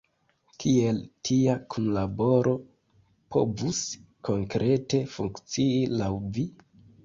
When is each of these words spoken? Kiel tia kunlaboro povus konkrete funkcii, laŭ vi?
Kiel 0.61 1.01
tia 1.29 1.57
kunlaboro 1.75 2.55
povus 3.37 3.85
konkrete 4.31 5.05
funkcii, 5.15 5.73
laŭ 6.03 6.13
vi? 6.37 6.53